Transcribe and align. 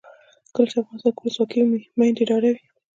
کله 0.53 0.67
چې 0.69 0.75
افغانستان 0.81 1.11
کې 1.15 1.21
ولسواکي 1.21 1.61
وي 1.67 1.79
میندې 1.97 2.23
ډاډه 2.29 2.49
وي. 2.53 2.63